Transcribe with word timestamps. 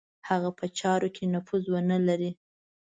هغه 0.29 0.49
په 0.59 0.65
چارو 0.79 1.07
کې 1.15 1.31
نفوذ 1.33 1.63
ونه 1.69 1.97
لري. 2.07 2.31